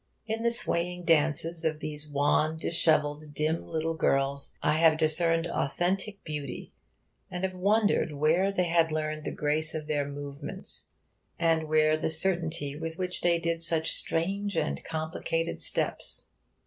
In 0.25 0.41
the 0.41 0.49
swaying 0.49 1.03
dances 1.03 1.63
of 1.63 1.79
these 1.79 2.07
wan, 2.07 2.57
dishevelled, 2.57 3.35
dim 3.35 3.67
little 3.67 3.93
girls 3.95 4.55
I 4.63 4.77
have 4.79 4.97
discerned 4.97 5.45
authentic 5.45 6.23
beauty, 6.23 6.73
and 7.29 7.43
have 7.43 7.53
wondered 7.53 8.11
where 8.13 8.51
they 8.51 8.63
had 8.63 8.91
learned 8.91 9.25
the 9.25 9.31
grace 9.31 9.75
of 9.75 9.85
their 9.85 10.07
movements, 10.07 10.93
and 11.37 11.67
where 11.69 11.97
the 11.97 12.09
certainty 12.09 12.75
with 12.75 12.97
which 12.97 13.21
they 13.21 13.37
did 13.37 13.61
such 13.61 13.91
strange 13.93 14.57
and 14.57 14.83
complicated 14.83 15.61
steps. 15.61 16.29